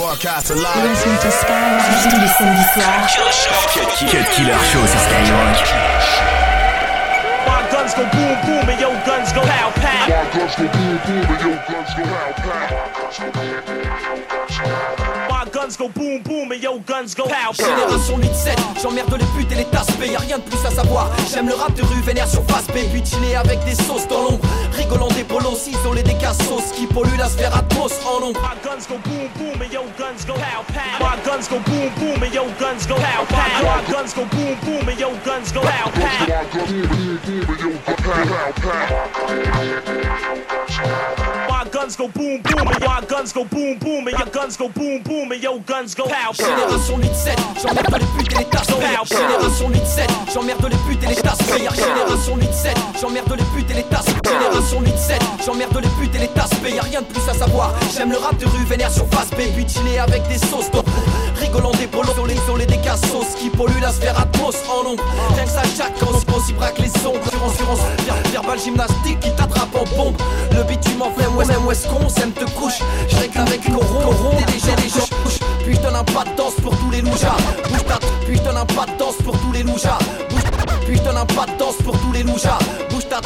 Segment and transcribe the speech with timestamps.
[0.00, 0.88] Broadcast live.
[0.88, 3.04] Listen to Skyrock tous les samedis soirs.
[4.08, 5.60] Cut Killer Show sur Skyrock.
[7.46, 10.08] My guns go boom boom and your guns go pow pow.
[10.08, 12.80] My guns go boom boom and your guns go pow pow.
[15.52, 17.64] guns go boom boom et yo guns go pow pow.
[17.64, 21.10] Génération 8-7, j'emmerde les putes et les tasses y'a rien de plus à savoir.
[21.32, 24.22] J'aime le rap de rue, vénère sur face B, puis chiller avec des sauces dans
[24.22, 24.40] l'ombre.
[24.72, 28.40] Rigolant des bolos, isolés des cassos qui polluent la sphère atmos en ombre.
[28.40, 30.98] My guns go boom boom et yo guns go pow pow.
[31.00, 33.36] My guns go boom boom et yo guns go pow pow.
[33.62, 36.06] My guns go boom boom et yo guns go pow pow.
[36.06, 37.74] My guns go boom
[39.44, 40.30] boom et yo
[40.64, 41.39] guns go pow pow
[41.80, 45.02] guns go boom boom and your guns go boom boom and your guns go boom
[45.02, 48.66] boom and your guns go pow Génération 8-7, j'emmerde les putes et les tasses.
[49.08, 51.38] Génération 8-7, j'emmerde les putes et les tasses.
[51.48, 54.06] Génération 8-7, j'emmerde les putes et les tasses.
[54.24, 56.50] Génération 8-7, j'emmerde les putes et les tasses.
[56.70, 59.40] Y'a rien de plus à savoir, j'aime le rap de rue vénère sur face B
[59.56, 60.70] Puis chiller avec des sauces.
[61.40, 65.02] Rigolant des polos sur les isolés des cassos Qui polluent la sphère atmos en ombre
[65.34, 67.18] Rien que ça chaque quand on braque les ombres
[67.50, 67.80] Assurance,
[68.30, 70.16] verbal gymnastique qui t'attrape en bombe.
[70.52, 72.80] Le bitume en flemme, ouais, même où est-ce qu'on s'aime te couche?
[73.08, 75.06] Je qu'avec Coron, t'es déjà les gens
[75.64, 77.36] Puis je donne un pas de danse pour tous les loujas.
[77.70, 79.98] Bouge ta puis je donne un pas de danse pour tous les loujas.
[80.86, 82.58] Puis je donne un pas de danse pour tous les loujas.
[82.90, 83.20] Bouge ta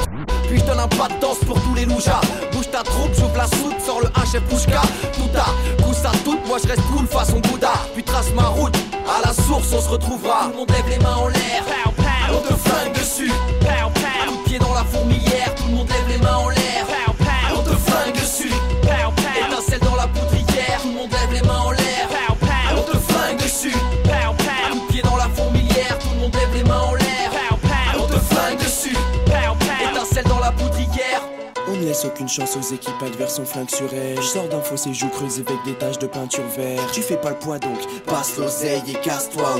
[0.46, 2.20] puis je donne un pas de danse pour tous les loujas.
[2.52, 4.82] Bouge ta troupe, j'ouvre la soute, sors le HF Pouchka
[5.14, 7.72] Tout à coup ça tout, moi je reste cool façon Bouddha.
[7.94, 8.76] Puis trace ma route,
[9.08, 10.44] à la source on se retrouvera.
[10.44, 11.64] Tout le monde lève les mains en l'air,
[12.30, 13.32] on te flingue dessus
[32.34, 34.16] chance aux équipes adverses, on flingue sur elle.
[34.16, 36.80] Je sors d'un fossé, joue creusé avec des taches de peinture vert.
[36.92, 39.56] Tu fais pas le poids donc, passe l'oseille et casse-toi.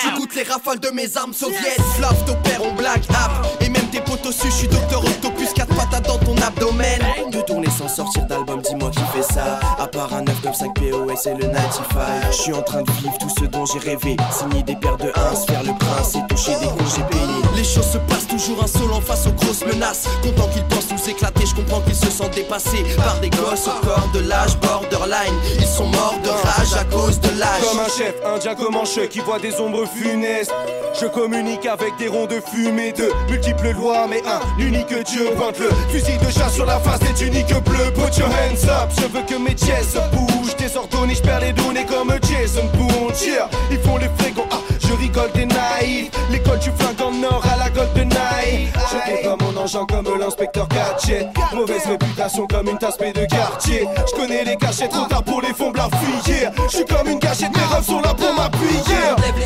[0.00, 1.80] Tu goûtes les rafales de mes armes soviètes.
[1.96, 3.46] Flav, d'opère, on blague, app.
[3.60, 5.02] Et même tes potes au-dessus, je suis docteur
[5.44, 7.00] Octopus, 4 patates dans ton abdomen.
[7.30, 9.60] De tourner sans sortir d'album, dis-moi qui fait ça.
[9.78, 12.26] À part un 995 POS et le 95.
[12.30, 14.16] Je suis en train de vivre tout ce dont j'ai rêvé.
[14.30, 17.56] Signer des paires de 1, faire le prince et toucher des congés payés.
[17.56, 20.06] Les choses se passent toujours insolent face aux grosses menaces.
[20.22, 23.86] Content qu'ils pensent nous éclater, je comprends qu'ils se sentent dépassés par des gosses au
[23.86, 25.34] corps de l'âge borderline.
[25.58, 27.62] Ils sont morts de rage à cause de l'âge.
[27.62, 30.52] Comme un chef un chef qui voit des ombres funestes.
[31.00, 35.28] Je communique avec des ronds de fumée de multiples lois, mais un unique Dieu
[35.88, 37.92] fusil de chat sur la face des tuniques bleues.
[37.94, 40.56] Put your hands up, je veux que mes chaises bougent.
[40.56, 43.12] Désordonnés, je perds les données comme Jason Bourne.
[43.24, 46.10] Yeah, ils font les frégons, ah, je rigole des naïfs.
[46.30, 48.72] L'école du flingue en or à la Golden Night.
[48.74, 51.28] Je comme mon engin comme l'inspecteur Gadget.
[51.54, 53.86] Mauvaise réputation comme une tasse de quartier.
[54.06, 56.48] Je connais les cachets trop tard pour les fonds blancs fuyer.
[56.70, 59.43] Je suis comme une gâchette, mes refs sont là pour m'appuyer.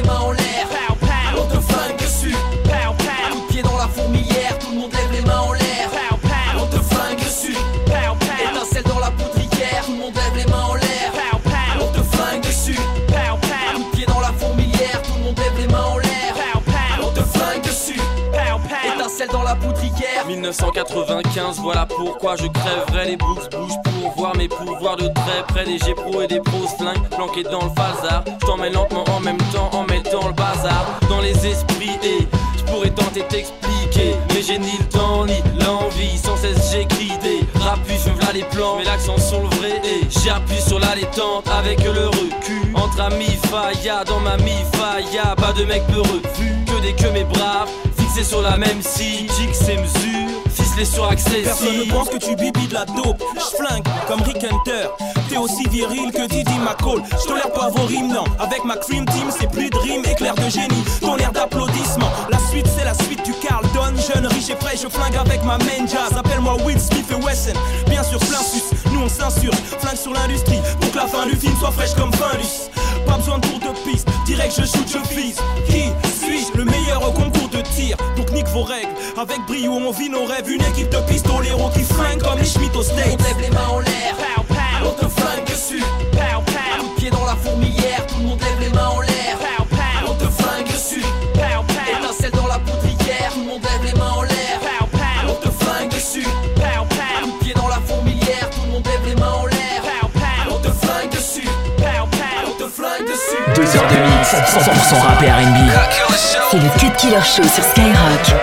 [20.49, 25.65] 1995, voilà pourquoi je crèverai les books bougent pour voir mes pouvoirs de très près
[25.67, 28.25] des G-Pro et des pros flingues planqués dans le phasar.
[28.41, 32.27] Je t'emmène lentement en même temps en mettant le bazar dans les esprits et
[32.57, 36.17] je pourrais tenter t'expliquer, mais j'ai ni le temps ni l'envie.
[36.17, 40.07] Sans cesse j'écris des rapus, je là les plans, mais l'accent sur le vrai et
[40.09, 42.73] j'appuie sur la détente avec le recul.
[42.75, 47.09] Entre amis, failla dans ma mi failla, pas de mec peureux, vu que des que
[47.09, 50.18] mes braves fixés sur la même scie, c'est mesure ficelé
[50.79, 53.21] Personne ne pense que tu bibis de la dope.
[53.35, 54.87] J'flingue comme Rick Hunter.
[55.29, 57.03] T'es aussi viril que Didi McCall.
[57.21, 58.23] J'tolère pas vos rimes, non.
[58.39, 60.85] Avec ma cream team, c'est plus de rimes, éclair de génie.
[61.01, 62.11] Ton air d'applaudissement.
[62.31, 63.95] La suite, c'est la suite du Carlton.
[63.97, 66.17] Jeune, riche et frais, je flingue avec ma main jazz.
[66.17, 67.59] Appelle-moi Will Smith et Wesson.
[67.89, 68.63] Bien sûr, plein sus.
[68.93, 69.55] Nous on censure.
[69.81, 70.61] Flingue sur l'industrie.
[70.81, 72.71] Pour que la fin du film soit fraîche comme Findus.
[73.05, 74.09] Pas besoin de tour de piste.
[74.27, 75.39] Direct, je shoot, je vise.
[75.69, 75.91] Qui
[76.55, 77.97] Le meilleur concours de tir.
[78.17, 78.91] Donc nique vos règles.
[79.17, 80.49] Avec brio, on vit nos rêves.
[80.49, 83.19] Une équipe de pistoleros qui flingue comme les Schmitt au States.
[83.19, 84.15] On lève les mains en l'air.
[84.85, 85.81] On te flingue dessus.
[85.81, 88.07] De pied dans la fourmilière.
[88.07, 89.08] Tout le monde lève les mains en l'air.
[103.79, 105.71] Heures de mix, 100% rap et R&B.
[106.51, 108.35] C'est le Cut Killer Show sur Skyrock.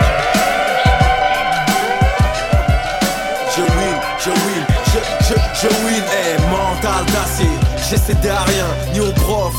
[3.56, 7.50] Je win, je win, je, je, je win, eh, mental d'acier
[7.90, 9.15] J'ai cédé à rien, ni profs,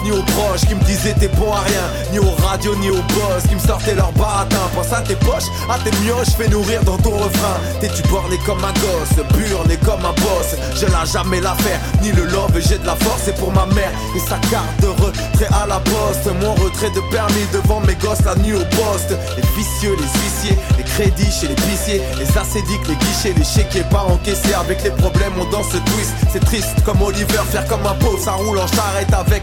[0.06, 3.02] ni aux proches qui me disaient t'es bon à rien, ni aux radios, ni aux
[3.14, 4.56] boss qui me sortaient leur baratin.
[4.74, 7.56] Pense à tes poches, à tes mioches, fais nourrir dans ton refrain.
[7.80, 10.54] T'es-tu borné comme un gosse, burné comme un boss.
[10.76, 13.90] Je lâche jamais l'affaire, ni le love, j'ai de la force, c'est pour ma mère
[14.14, 16.26] et sa carte de retrait à la poste.
[16.40, 19.10] Mon retrait de permis devant mes gosses la nuit au poste.
[19.36, 23.84] Les vicieux, les huissiers, les crédits chez les pissiers, les acédiques, les guichets, les chéquiers
[23.90, 26.12] pas encaissés avec les problèmes, on danse twist.
[26.32, 29.42] C'est triste comme Oliver, faire comme un pauvre, ça roule en charrette avec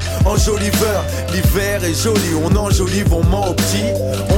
[0.60, 3.84] L'hiver est joli, on enjolive, on ment au petit.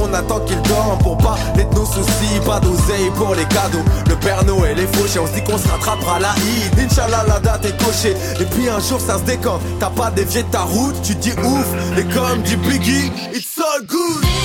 [0.00, 3.84] On attend qu'il dorme pour pas de nos soucis, pas d'oseille pour les cadeaux.
[4.08, 6.78] Le Père Noël est fauché, on se dit qu'on se rattrapera la Eid.
[6.78, 8.14] Inch'Allah, la date est cochée.
[8.40, 11.66] Et puis un jour ça se décante, t'as pas dévié ta route, tu dis ouf.
[11.98, 14.35] Et comme dit Biggie, it's all good.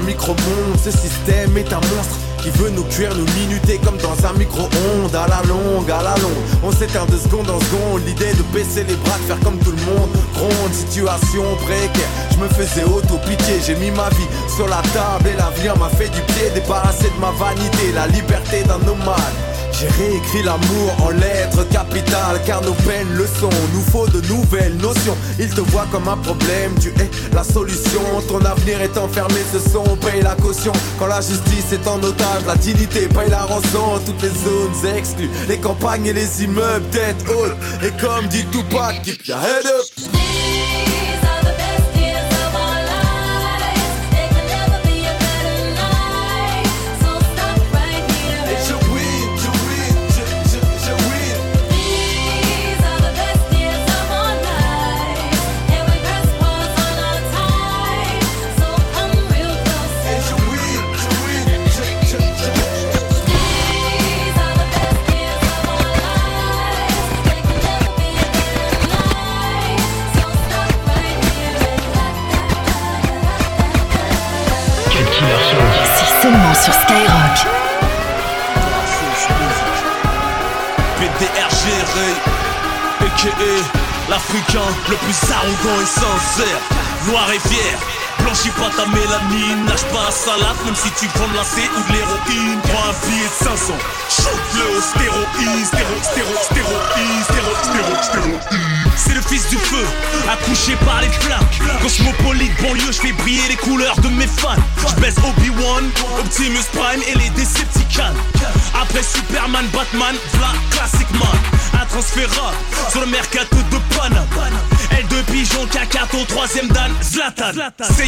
[0.00, 4.32] Micro-monde, ce système est un monstre qui veut nous cuire, nous minuter comme dans un
[4.34, 5.14] micro-ondes.
[5.14, 8.02] À la longue, à la longue, on s'éteint de seconde en seconde.
[8.06, 12.38] L'idée de baisser les bras, de faire comme tout le monde Gronde, situation précaire, je
[12.38, 13.60] me faisais auto-pitié.
[13.66, 16.50] J'ai mis ma vie sur la table et l'avenir m'a fait du pied.
[16.54, 19.49] Débarrassé de ma vanité, la liberté d'un nomade
[19.80, 24.76] j'ai réécrit l'amour en lettres capitales Car nos peines le sont, nous faut de nouvelles
[24.76, 25.16] notions.
[25.38, 28.02] Ils te voient comme un problème, tu es la solution.
[28.28, 30.72] Ton avenir est enfermé, ce son paye la caution.
[30.98, 34.00] Quand la justice est en otage, la dignité paye la rançon.
[34.04, 37.56] Toutes les zones exclues, les campagnes et les immeubles tête haute.
[37.82, 40.09] Et comme dit Tupac, keep your head up
[76.90, 77.38] Skyrock.
[80.98, 81.64] PDRG
[83.00, 84.10] a.k.a.
[84.10, 84.58] l'Africain
[84.88, 86.60] le plus arrogant et sincère,
[87.06, 87.89] noir et fier.
[88.22, 91.62] Blanchis pas ta mélanine, nage pas à salade Même si tu prends de la C
[91.76, 93.72] ou de l'héroïne Prends un billet de 500
[94.08, 99.86] Shoot-le au stéroïde Stéro, stéro, stéroïde Stéro, stéro, stéroïde c'est le fils du feu,
[100.30, 101.46] accouché par les flammes.
[101.80, 104.56] Cosmopolite, banlieue, je fais briller les couleurs de mes fans.
[104.86, 108.14] Je baisse Obi-Wan, Optimus Prime et les Decepticons.
[108.80, 111.28] Après Superman, Batman, v'là Classic Man.
[111.80, 112.56] Un transférable
[112.90, 114.26] sur le mercato de Panama.
[114.90, 117.52] L2 pigeon, Kakato, troisième dan, Zlatan.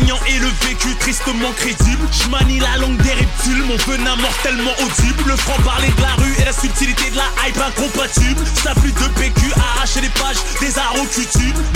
[0.02, 2.06] Et le vécu tristement crédible.
[2.10, 5.22] J'manie la langue des reptiles, mon venin mortellement audible.
[5.26, 8.42] Le franc parler de la rue et la subtilité de la hype incompatible.
[8.62, 11.06] Ça plus de PQ, arracher les pages des arrows.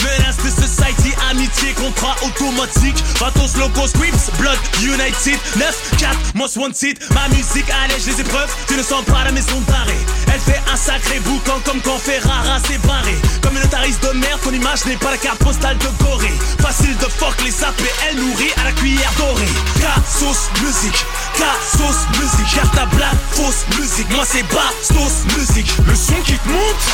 [0.02, 2.96] Menace de society, amitié, contrat automatique.
[3.20, 5.38] Vatos, locos, scripts, blood, united.
[5.56, 6.98] 9, 4, most wanted.
[7.14, 10.25] Ma musique allège les épreuves, tu ne sens pas la maison d'arrêt.
[10.36, 13.16] Elle fait un sacré boucan comme quand Ferrara s'est barré.
[13.62, 16.34] Notariste de merde, ton image n'est pas la carte postale de Gorée.
[16.60, 19.48] Facile de fuck les sapés, elle nourrit à la cuillère dorée.
[19.80, 22.54] K-sauce musique, K-sauce musique.
[22.54, 24.10] Car ta blague, fausse musique.
[24.10, 25.72] Moi c'est bas, sauce musique.
[25.86, 26.84] Le son qui te monte,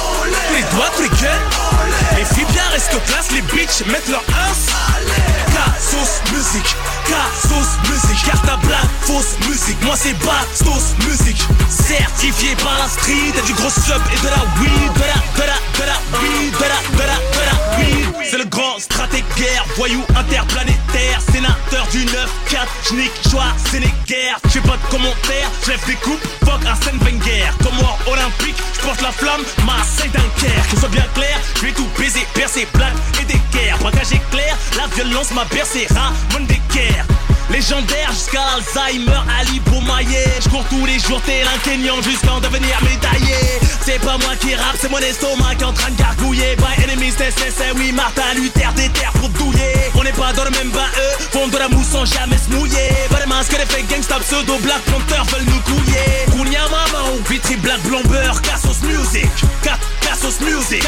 [0.55, 4.55] les doigts, tous les Les filles bien restent classe, les bitches mettent leur ins.
[5.53, 8.25] K-sauce musique, K-sauce musique.
[8.25, 9.83] Car ta blague, fausse musique.
[9.85, 11.43] Moi c'est bas, sauce musique.
[11.69, 14.93] Certifié par la street, et du gros sub et de la weed,
[19.77, 24.39] voyou interplanétaire, sénateur du 9-4, j'nique, choix, Sénéguerre.
[24.53, 27.57] J'ai pas de commentaires, j'lève des coupes, fuck un scène guerre.
[27.63, 30.71] Comme moi olympique, j'porte la flamme, Marseille Dunkerque.
[30.71, 33.79] Que soit bien clair, j'vais tout baiser, percer, plaques et des guerres.
[33.79, 37.07] Braquage éclair, la violence m'a bercé, Ramon d'équerre.
[37.51, 42.41] Légendaire jusqu'à l'Alzheimer, Ali Boumaier Je cours tous les jours tel un Kenyan jusqu'à en
[42.41, 43.37] devenir médaillé.
[43.85, 46.57] C'est pas moi qui rappe, c'est mon estomac qui est en train de gargouiller.
[46.57, 49.73] By enemies, c'est oui Martin Luther des terres pour douiller.
[49.95, 52.51] On n'est pas dans le même bain, eux font de la mousse sans jamais se
[52.55, 52.91] mouiller.
[53.11, 56.27] Pas de masque, les fake gangsta pseudo Black Panther veulent nous couiller.
[56.31, 59.29] Kounia maman ou vitri black beurre Cassos music,
[60.01, 60.85] Cassos music,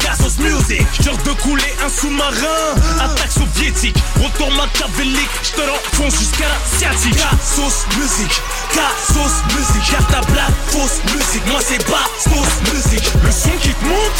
[0.00, 0.86] Cassos music.
[1.02, 3.32] Genre de couler un sous-marin, attaque
[3.62, 3.96] soviétique.
[4.22, 7.16] Retour machiavélique, je te l'enfonce jusqu'à la sciatique.
[7.16, 8.42] K-sauce musique,
[8.72, 9.92] K-sauce musique.
[9.92, 11.46] Garde ta blague, fausse musique.
[11.46, 13.08] Moi c'est pas sauce musique.
[13.24, 14.18] Le son qui te monte,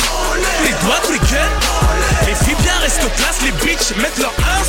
[0.65, 1.51] les doigts triqués.
[2.27, 4.65] Les filles bien restent place, les bitches mettent leur ins.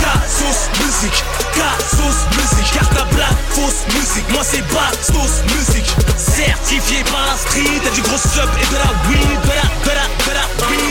[0.00, 2.74] K-sauce musique, K-sauce musique.
[2.74, 4.28] Garde ta blague, fausse musique.
[4.30, 5.96] Moi c'est pas sauce musique.
[6.16, 10.89] Certifié par la street, t'as du gros sub et de la weed, weed,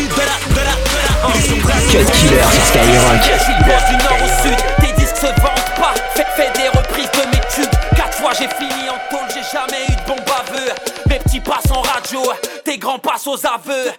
[1.90, 3.22] Cut killer sur Skyrock.
[3.90, 5.94] Du nord au sud, tes disques se vendent pas.
[6.14, 7.76] Fais, des reprises de mes tubes.
[7.96, 10.72] Quatre fois j'ai fini en tôle, j'ai jamais eu de bon baveux.
[11.08, 12.22] Mes petits passent en radio,
[12.64, 13.92] tes grands passent aux aveux.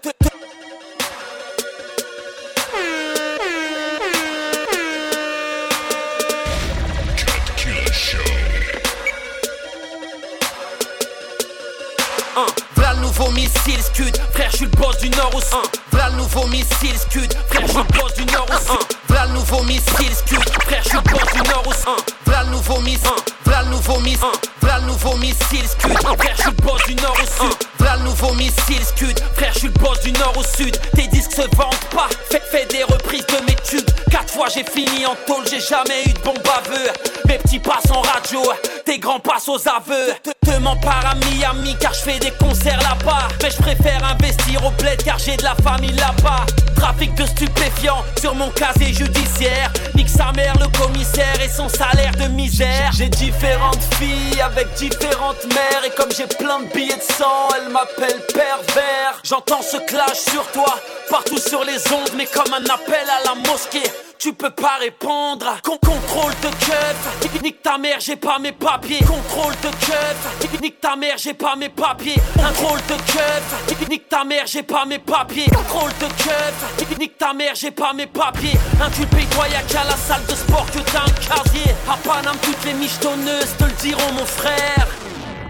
[13.67, 15.71] Missile scud, frère, je suis le boss du nord au sud.
[15.93, 18.87] V'là le nouveau missile scud, frère, je suis le boss du nord au sud.
[19.09, 22.05] V'là le nouveau missile scud, frère, je suis le boss du nord au sud.
[22.27, 23.11] V'là le nouveau missile,
[23.45, 24.27] v'là le nouveau missile,
[24.63, 27.57] v'là le nouveau missile scud, frère, je suis le boss du nord au sud.
[27.79, 30.77] V'là le nouveau missile scud, frère, je suis le boss du nord au sud.
[30.95, 33.91] Tes disques se vendent pas, fais, fais des reprises de mes tubes.
[34.11, 36.91] Quatre fois j'ai fini en tôle, j'ai jamais eu de bon baveux.
[37.27, 38.41] Mes petits passent en radio,
[38.85, 40.15] tes grands passent aux aveux.
[40.63, 43.29] Mens pas à Miami car je fais des concerts là-bas.
[43.43, 46.45] Mais je préfère investir au bled car j'ai de la famille là-bas.
[46.77, 49.73] Trafic de stupéfiants sur mon casier judiciaire.
[49.95, 52.91] Nique sa mère, le commissaire et son salaire de misère.
[52.93, 55.85] J'ai différentes filles avec différentes mères.
[55.87, 59.21] Et comme j'ai plein de billets de sang, elles m'appellent pervers.
[59.25, 60.75] J'entends ce clash sur toi,
[61.11, 64.10] partout sur les ondes, mais comme un appel à la mosquée.
[64.21, 65.47] Tu peux pas répondre.
[65.65, 67.43] Con contrôle de keuf.
[67.43, 68.99] Nique ta mère, j'ai pas mes papiers.
[68.99, 70.61] Contrôle de keuf.
[70.61, 72.21] Nique ta mère, j'ai pas mes papiers.
[72.35, 73.89] Contrôle de keuf.
[73.89, 75.47] Nique ta mère, j'ai pas mes papiers.
[75.47, 76.99] Contrôle de keuf.
[76.99, 78.59] Nique ta mère, j'ai pas mes papiers.
[78.79, 81.75] Inculpé, toi, y'a qu'à la salle de sport que t'as un casier.
[81.89, 84.87] À Paname, toutes les michetonneuses te le diront, mon frère.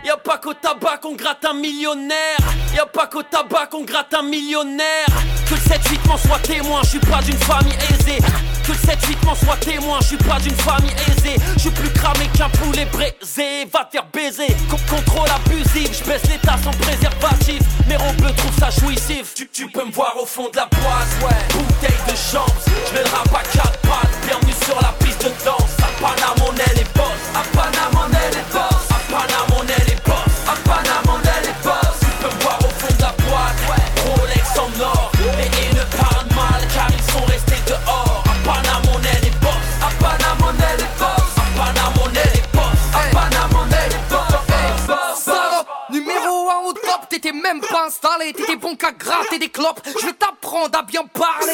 [0.05, 2.39] Y'a pas qu'au tabac qu'on gratte un millionnaire.
[2.75, 5.07] Y'a pas qu'au tabac qu'on gratte un millionnaire.
[5.47, 8.19] Que le 7-8 m'en soit témoin, je suis pas d'une famille aisée.
[8.65, 11.37] Que le 7-8 m'en soit témoin, je suis pas d'une famille aisée.
[11.55, 13.67] Je suis plus cramé qu'un poulet braisé.
[13.73, 14.55] Va te faire baiser.
[14.71, 17.61] Con- contrôle abusif, je baisse l'état sans préservatif.
[17.89, 19.35] Mes rebeux trouvent ça jouissif.
[19.53, 21.59] Tu, peux me voir au fond de la boîte, ouais.
[21.59, 24.17] Bouteille de chance, je le rap à quatre pattes.
[24.27, 25.77] Bienvenue sur la piste de danse.
[25.83, 27.21] À Paname, on est les boss.
[27.35, 28.70] À Paname, on est les boss.
[48.33, 49.81] T'étais bon qu'à gratter des clopes.
[50.01, 51.53] Je vais t'apprendre à bien parler.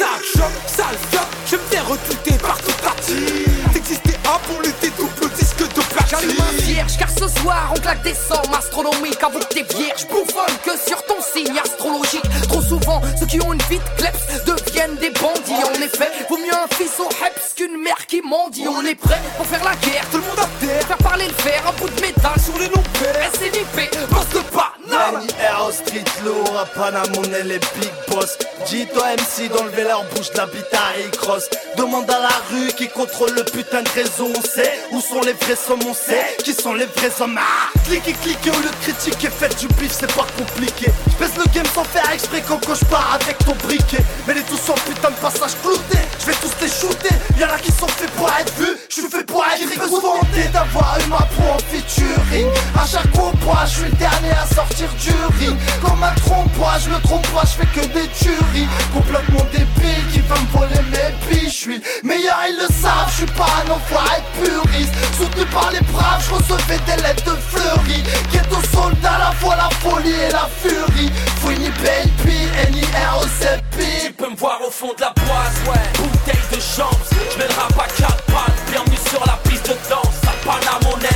[0.67, 5.59] Ça choque, je me fais recruter par toute team T'existais un pour lutter double disque
[5.59, 9.55] de J'allume un platine vierge car ce soir on claque des sommes astronomiques Avoue que
[9.55, 12.25] t'es vierge, bouffonne que sur ton signe astrologique.
[12.49, 15.65] Trop souvent ceux qui ont une vie de kleps deviennent des bandits.
[15.65, 18.67] En effet, vaut mieux un fils au heps qu'une mère qui mendie.
[18.69, 20.87] On est prêt pour faire la guerre, tout le monde à terre.
[20.87, 22.83] Faire parler le fer, un bout de métal sur les longs
[26.75, 28.37] Paname on est les big boss.
[28.67, 33.31] Dis-toi MC d'enlever leur bouche de bite à cross Demande à la rue qui contrôle
[33.35, 34.29] le putain de réseau.
[34.35, 37.39] On sait où sont les vrais sommes, on sait qui sont les vrais hommes.
[37.39, 40.91] Ah Cliquez, cliquez au lieu de critiquer, faites du bif c'est pas compliqué.
[41.21, 44.03] Je le game sans faire exprès quand je pars avec ton briquet.
[44.27, 45.99] Mais les tous en putain de passage clouté.
[46.21, 48.77] Je vais tous les shooter, y'en a qui sont faits pour être vus.
[48.89, 51.46] Je suis fait pour être vanter d'avoir eu ma pro
[52.37, 56.73] featuring À chaque combat je suis le dernier à sortir du ring Comme un trompe-moi,
[56.85, 58.69] je me trompe pas, je fais que des tueries.
[58.93, 61.51] Complètement débile qui va me voler mes billes.
[61.51, 64.95] Je suis le meilleur, ils le savent, je suis pas un enfoiré puriste.
[65.17, 68.03] Soutenu par les braves, je recevais des lettres de fleuris
[68.33, 71.11] Ghetto soldat, la fois la folie et la furie.
[71.41, 75.87] Fouini baby, N-I-R-O-C-P Tu peux me voir au fond de la boîte, ouais.
[75.99, 78.59] Bouteille de chance, je le rap à quatre pattes.
[78.71, 80.21] Bienvenue sur la piste de danse.
[80.27, 81.16] À Paname, on est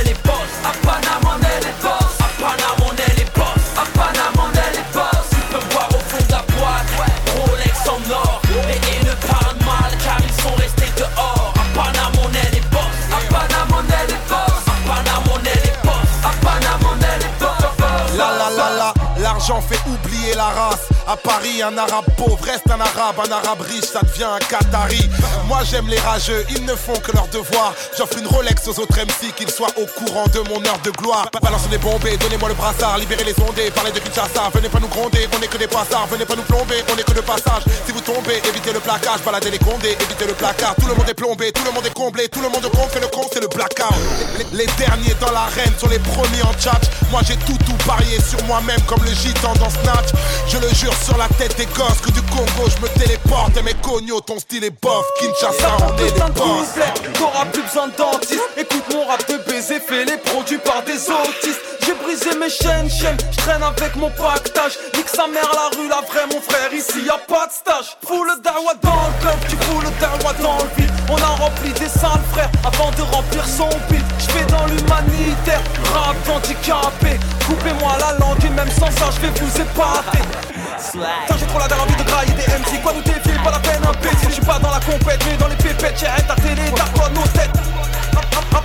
[19.51, 20.90] l'argent fait oublier la race.
[21.07, 25.09] À Paris, un arabe pauvre reste un arabe, un arabe riche, ça devient un Qatari.
[25.47, 27.73] Moi j'aime les rageux, ils ne font que leur devoir.
[27.97, 31.29] J'offre une Rolex aux autres MC, qu'ils soient au courant de mon heure de gloire.
[31.41, 34.49] Balancez les bombés, donnez-moi le brassard, libérez les ondés, parlez de Kinshasa.
[34.53, 37.03] Venez pas nous gronder, on est que des passards, venez pas nous plomber, on est
[37.03, 37.63] que de passage.
[37.85, 40.75] Si vous tombez, évitez le placage, baladez les condés, évitez le placard.
[40.75, 43.01] Tout le monde est plombé, tout le monde est comblé, tout le monde compte, fait
[43.01, 43.97] le compte, c'est le blackout.
[44.37, 46.79] Les, les derniers dans l'arène sont les premiers en chat.
[47.09, 50.13] Moi j'ai tout tout parié sur moi-même comme le gitan dans Snatch.
[50.47, 53.61] Je le jure sur la tête des gosses que du Congo je me téléporte et
[53.61, 55.05] mes cognos ton style est bof.
[55.19, 56.67] Kinshasa on est les boss.
[57.13, 58.41] T'auras plus besoin de dentiste.
[58.57, 61.61] Écoute mon rap de baiser, fait les produits par des autistes.
[61.85, 64.77] J'ai brisé mes chaînes, chaînes, je traîne avec mon pactage.
[64.95, 67.97] Nique sa mère la rue, la vraie, mon frère, ici y a pas de stage.
[68.05, 70.91] Fous le dawa dans le club, tu fous le dawa dans le vide.
[71.09, 74.03] On a rempli des salles, frère, avant de remplir son pile.
[74.19, 75.61] Je vais dans l'humanitaire,
[75.93, 77.19] rap handicapé.
[77.47, 80.50] Coupez-moi la langue et même sans ça, je vais vous épater.
[80.81, 82.81] Putain, j'ai trop la dalle envie de grailler des MC.
[82.81, 84.27] Quoi nous défier, pas la peine, un baiser.
[84.29, 87.09] Je suis pas dans la compète, mais dans les pépettes, j'ai ta télé, t'as quoi
[87.09, 87.51] nos têtes.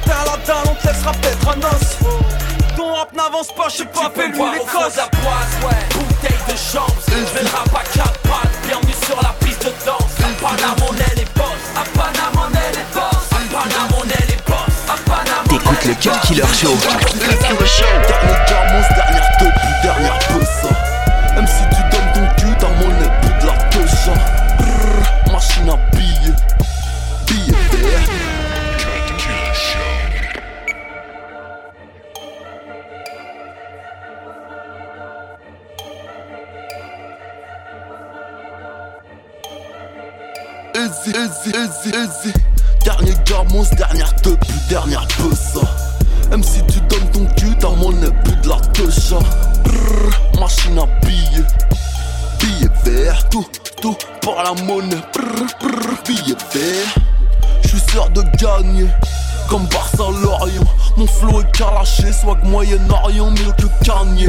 [0.09, 1.99] À la dalle, on te laissera peut-être un os.
[2.77, 7.05] Ton rap n'avance pas, je sais pas, fais-lui les la boîte, ouais, bouteille de chance.
[7.09, 10.13] Je fais le rap à quatre pattes, bienvenue sur la piste de danse.
[10.21, 11.63] À Panama, on est les boss.
[11.77, 13.27] À Panama, on est les boss.
[13.33, 14.75] À Panama, on est les boss.
[14.89, 16.77] À Panama, T'écoutes le Cut Killer Show.
[18.09, 20.76] Dernier Garmos, dernière taupe, dernière posa
[41.09, 42.33] Easy, easy, easy,
[42.85, 45.63] Dernier Garmos, dernière taupe, dernière posa
[46.31, 51.47] même si tu donnes ton cul, ta monnaie plus de la Brrr, Machine à billets.
[52.41, 53.47] Billets verts, tout,
[53.81, 54.97] tout pour la monnaie.
[55.15, 56.95] Brrr, brrr, Billets verts.
[57.63, 58.89] Je suis sûr de gagner
[59.49, 60.65] Comme Barça Lorient
[60.97, 64.29] Mon flow est calaché, swag Moyen-Orient Mieux que Kanye.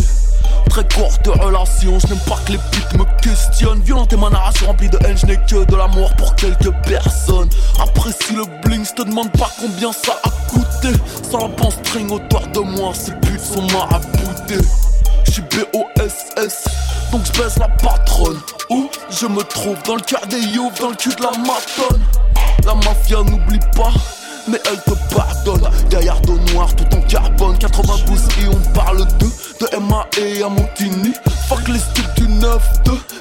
[0.69, 3.81] Très courte relation, je n'aime pas que les putes me questionnent.
[3.81, 7.49] Violente et ma narration remplie de haine, je n'ai que de l'amour pour quelques personnes.
[7.81, 10.89] Apprécie le bling, je te demande pas combien ça a coûté
[11.29, 14.65] Sans la string autour de moi, ces putes sont maraboutés
[15.25, 16.65] Je suis B.O.S.S,
[17.11, 18.39] donc je baisse la patronne.
[18.69, 19.81] Où je me trouve?
[19.83, 22.01] Dans le cœur des youths, dans le cul de la matonne
[22.65, 23.93] La mafia n'oublie pas
[24.49, 25.69] mais elle te pardonne.
[25.89, 27.57] Gaillard au noir tout en carbone.
[27.57, 29.25] 92 et on parle de
[29.59, 31.13] De MA et à Montigny
[31.47, 32.59] Fuck les styles du 9-2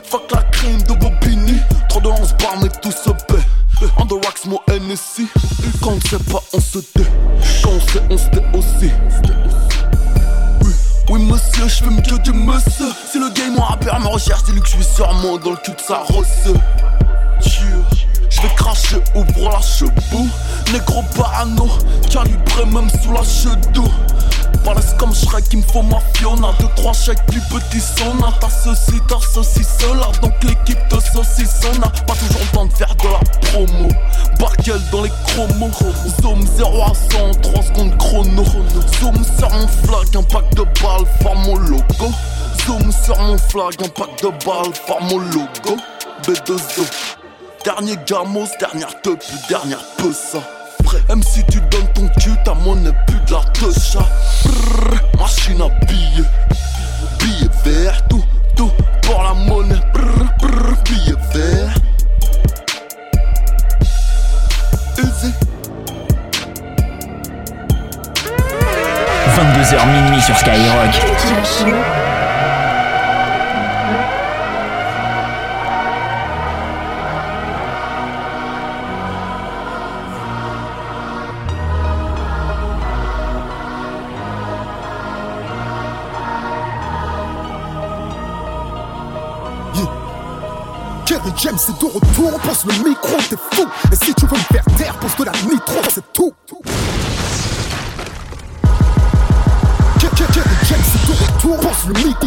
[0.05, 1.61] Fuck la crime de Bobigny.
[1.89, 3.43] Trop de 11 bars mais tout se paie.
[3.99, 5.27] On the rocks mon NSI
[5.83, 7.07] Quand on sait pas on se tait.
[7.63, 8.91] Quand on sait on se tait aussi.
[10.63, 10.73] Oui,
[11.11, 12.87] oui monsieur, je mieux que du monsieur.
[13.11, 15.73] Si le game mon rappeur me recherche, dis-lui que je suis sûrement dans le cul
[15.73, 16.53] de sa rosse
[18.31, 20.29] je vais cracher, ouvre la chebou
[20.73, 21.69] Négro parano,
[22.11, 23.87] calibré même sous la chedou.
[24.65, 26.49] Balèze comme Shrek, il me faut ma Fiona.
[26.59, 28.33] Deux, trois chèques, plus petit sona.
[28.41, 32.95] T'as ceci, t'as ceci, cela Donc l'équipe te saucissonna Pas toujours le temps de faire
[32.97, 33.89] de la promo.
[34.41, 35.71] Barkel dans les chromos.
[36.21, 38.45] Zoom 0 à 100 3 secondes chrono.
[38.99, 42.13] Zoom sur mon flag, un pack de balles, forme mon logo.
[42.67, 45.77] Zoom sur mon flag, un pack de balles, forme mon logo.
[46.25, 47.26] B2O
[47.67, 50.39] Dernier gamos, dernière teub, dernière peusa
[51.09, 53.41] Même si tu donnes ton cul, ta monnaie plus de la
[54.45, 56.56] Brrr, Machine à Billets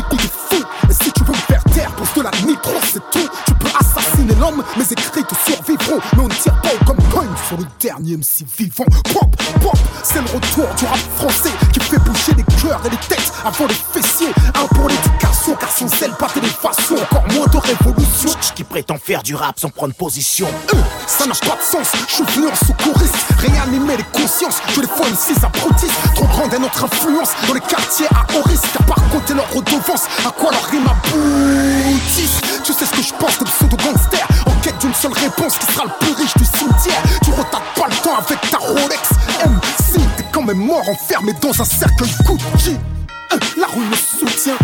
[0.10, 0.64] t'es fou.
[0.90, 3.30] Et si tu veux me faire taire, pense de la nitro, c'est tout.
[3.46, 6.00] Tu peux assassiner l'homme, mes écrits te survivront.
[6.16, 8.86] Mais on ne tire pas comme coin sur le dernier MC vivant.
[9.14, 12.98] Pop, pop, c'est le retour du rap français qui fait bouger les cœurs et les
[12.98, 14.34] têtes avant les fessiers.
[14.56, 16.59] Un pour l'éducation, car sans elle, pas encore
[17.34, 18.30] moins de révolution.
[18.56, 20.48] Qui prétend faire du rap sans prendre position.
[20.74, 23.16] Euh, ça n'a pas de sens, je suis venu en secouriste.
[23.38, 25.98] Réanimer les consciences, je les fois ici abrutissent.
[26.16, 28.66] Trop grande est notre influence dans les quartiers à haut risque.
[28.80, 32.42] À part compter leur redevance, à quoi leur rime aboutissent.
[32.64, 35.86] Tu sais ce que je pense de pseudo-gangster En quête d'une seule réponse qui sera
[35.86, 39.10] le plus riche du cimetière Tu retardes pas le temps avec ta Rolex
[39.46, 42.78] MC T'es quand même mort enfermé dans un cercle Gucci
[43.34, 44.58] euh, La rue me soutient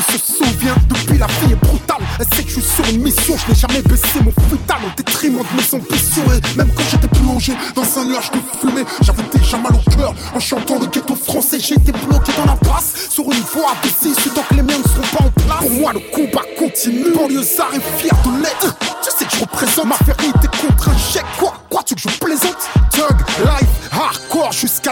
[0.00, 1.98] rue se souvient, depuis la vie est brutale.
[2.18, 4.96] Elle sait que je suis sur une mission, je n'ai jamais baissé mon futal au
[4.96, 6.24] détriment de mes ambitions.
[6.32, 10.14] Et même quand j'étais plongé dans un nuage de fumée, j'avais déjà mal au cœur
[10.34, 11.58] en chantant le ghetto français.
[11.60, 14.78] J'ai été bloqué dans la passe sur une voie de six, tant que les miens
[14.78, 15.60] ne seront pas en place.
[15.60, 17.12] Pour moi, le combat continue.
[17.14, 18.76] Banlieusard est fier de l'être.
[19.02, 21.24] Tu sais que je représente ma vérité contre un chèque.
[21.38, 22.79] Quoi Crois-tu que je plaisante?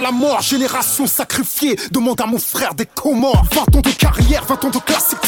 [0.01, 0.41] La mort.
[0.43, 1.79] Génération sacrifiée.
[1.91, 3.45] Demande à mon frère des Comores.
[3.53, 5.19] 20 ans de carrière, 20 ans de classique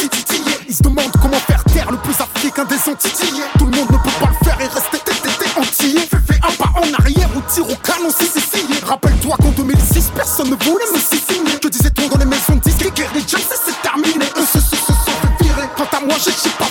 [0.69, 3.43] Ils se demandent comment faire taire le plus africain des Antilles.
[3.59, 5.01] Tout le monde ne peut pas le faire et rester
[5.59, 5.99] entier.
[6.01, 8.77] Fais, un pas en arrière ou tire au canon si c'est signé.
[8.85, 11.59] Rappelle-toi qu'en 2006, personne ne voulait me signer.
[11.61, 14.25] Que disait-on dans les maisons de disques Les jams, c'est terminé.
[14.37, 15.69] Eux se, sont fait virer.
[15.77, 16.70] Quant à moi, je suis pas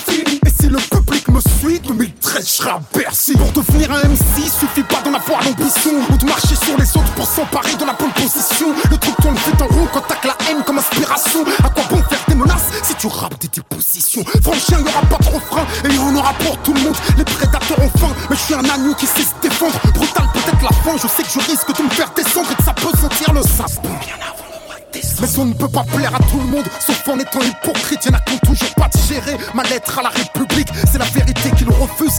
[2.40, 2.58] 2013,
[2.94, 3.32] je Bercy.
[3.36, 5.92] Pour devenir un MC, suffit pas d'en avoir l'ambition.
[6.10, 8.68] Ou de marcher sur les autres pour s'emparer de la bonne position.
[8.90, 11.44] Le truc tourne vite en rond quand t'as la haine comme inspiration.
[11.64, 14.24] À quoi bon faire des menaces si tu rappes des dépositions?
[14.42, 16.80] Franchement, il y aura pas trop frein et il y en aura pour tout le
[16.80, 16.96] monde.
[17.16, 19.78] Les prédateurs ont faim, mais je suis un agneau qui sait se défendre.
[19.94, 22.64] Brutal, peut-être la fin, je sais que je risque de me faire descendre et que
[22.64, 23.78] ça peut sentir le sas.
[25.20, 28.04] Mais on ne peut pas plaire à tout le monde, sauf en étant hypocrite.
[28.06, 30.68] Y'en a qui ont toujours pas digéré ma lettre à la République.
[30.90, 31.19] C'est la vérité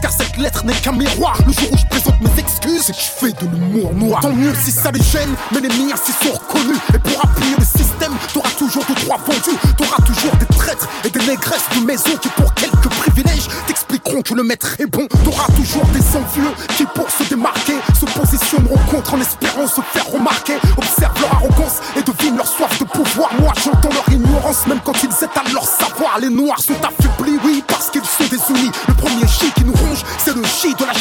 [0.01, 1.37] car cette lettre n'est qu'un miroir.
[1.45, 4.21] Le jour où je présente mes excuses, que je fais de l'humour noir.
[4.21, 6.77] Tant mieux si ça les gêne, mais les miens s'y sont reconnus.
[6.93, 9.57] Et pour appuyer le système, t'auras toujours de droits vendus.
[9.77, 14.33] T'auras toujours des traîtres et des négresses de maison qui, pour quelques privilèges, t'expliqueront que
[14.33, 15.07] le maître est bon.
[15.23, 20.07] T'auras toujours des envieux qui, pour se démarquer, se positionneront contre en espérant se faire
[20.07, 20.53] remarquer.
[20.77, 23.29] Observe leur arrogance et devine leur soif de pouvoir.
[23.39, 26.19] Moi, j'entends leur ignorance, même quand ils étalent leur savoir.
[26.19, 28.20] Les noirs sont affaiblis, oui, parce qu'ils sont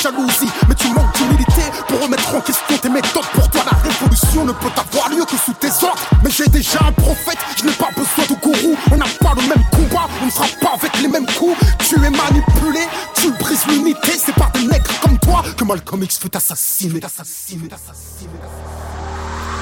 [0.00, 0.50] jalousie.
[0.68, 3.26] Mais tu manques d'humilité pour remettre en question tes méthodes.
[3.34, 6.02] Pour toi, la révolution ne peut avoir lieu que sous tes ordres.
[6.22, 8.76] Mais j'ai déjà un prophète, je n'ai pas besoin de gourou.
[8.92, 11.56] On n'a pas le même combat, on ne frappe pas avec les mêmes coups.
[11.78, 12.80] Tu es manipulé,
[13.14, 14.12] tu brises l'unité.
[14.18, 17.00] C'est par des nègres comme toi que Malcolm X fut assassiné.
[17.04, 18.30] assassiné, assassiné.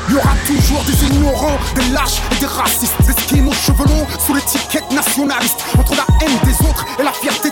[0.09, 3.85] Il y aura toujours des ignorants, des lâches et des racistes, des skins aux cheveux
[3.85, 5.61] longs sous l'étiquette nationaliste.
[5.79, 7.48] Entre la haine des autres et la fierté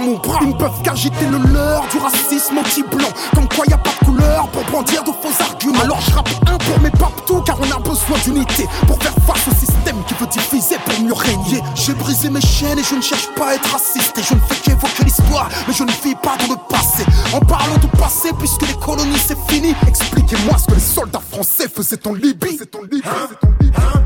[0.00, 0.38] mon bras.
[0.42, 3.08] Ils ne peuvent qu'agiter le leur du racisme anti-blanc.
[3.34, 5.80] Comme quoi y a pas de couleur pour brandir de faux arguments.
[5.82, 9.48] Alors je rappe un pour mes papetous, car on a besoin d'unité pour faire face
[9.48, 11.62] au système qui veut diviser pour mieux régner.
[11.74, 14.16] J'ai brisé mes chaînes et je ne cherche pas à être raciste.
[14.18, 17.04] Et je ne fais qu'évoquer l'histoire, mais je ne vis pas dans le passé.
[17.32, 19.74] En parlant du passé, puisque les colonies c'est fini.
[19.86, 22.58] Expliquez-moi ce que les soldats français faisaient en Libye.
[22.58, 24.01] Vous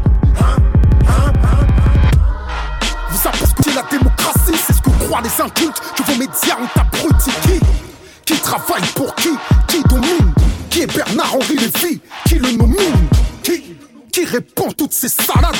[5.22, 7.31] les incultes que vos médias ont abruti.
[7.42, 7.61] Qui
[8.35, 9.31] Qui travaille pour qui?
[9.68, 10.33] Qui domine?
[10.70, 12.00] Qui est Bernard-Henri Lévy?
[12.26, 13.09] Qui le nomine?
[13.42, 13.76] Qui
[14.12, 15.57] Qui répond toutes ces salades?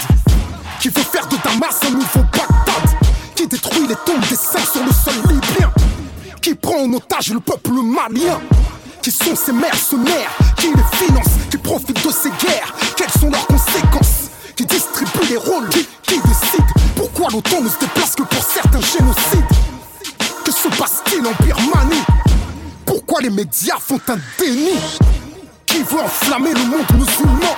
[0.81, 2.97] Qui veut faire de Damas un nouveau Bagdad?
[3.35, 5.71] Qui détruit les tombes des saints sur le sol libyen?
[6.43, 8.41] Qui prend en otage le peuple malien?
[9.03, 12.75] Qui sont ces mercenaires Qui les financent Qui profitent de ces guerres?
[12.97, 14.26] Quelles sont leurs conséquences?
[14.57, 16.65] Qui distribuent les rôles Qui, qui décide
[16.97, 19.45] Pourquoi l'OTAN ne se déplace que pour certains génocides.
[20.45, 22.03] Que se passe-t-il en Birmanie?
[22.87, 24.79] Pourquoi les médias font un déni?
[25.67, 27.55] Qui veut enflammer le monde musulman?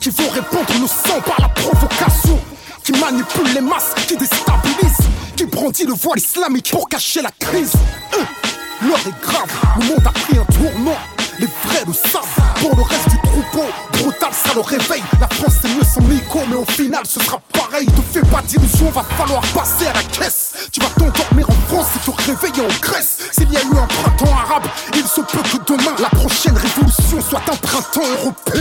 [0.00, 2.38] Qui veut répandre le sang par la provocation?
[2.84, 4.98] Qui manipule les masses Qui déstabilise
[5.36, 7.72] Qui brandit le voile islamique pour cacher la crise?
[8.14, 8.24] Euh.
[8.82, 11.19] L'heure est grave, le monde a pris un tournant.
[11.40, 15.02] Les vrais le savent, pour le reste du troupeau, brutal ça le réveille.
[15.18, 17.86] La France c'est mieux sans Nico, mais au final ce sera pareil.
[17.86, 20.52] Te fais pas d'illusions, va falloir passer à la caisse.
[20.70, 23.30] Tu vas t'endormir en France et te réveiller en Grèce.
[23.32, 27.22] S'il y a eu un printemps arabe, il se peut que demain la prochaine révolution
[27.26, 28.59] soit un printemps européen.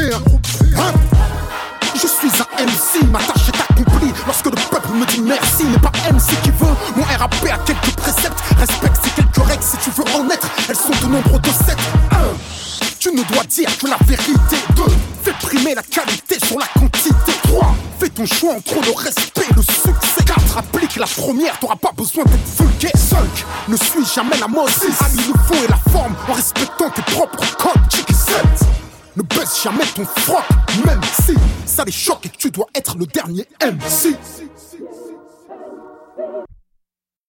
[18.49, 20.49] Choix entre le respect le succès 4.
[20.49, 22.91] l'autre applique la première, t'auras pas besoin d'être vulgaire.
[22.95, 24.83] Sunk, ne suis jamais la Moses.
[25.01, 27.81] Allie le fond et la forme en respectant tes propres codes.
[27.91, 28.67] Chicky set.
[29.15, 30.43] Ne baisse jamais ton froc,
[30.85, 31.35] même si
[31.65, 34.15] ça les choque et tu dois être le dernier MC.